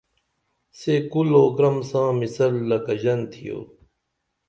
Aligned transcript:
سے 0.79 0.93
کُل 1.11 1.29
او 1.37 1.45
گرَم 1.57 1.77
ساں 1.89 2.09
مِثل 2.19 2.53
لکہ 2.69 2.93
ژَن 3.01 3.19
تِھیو 3.31 3.59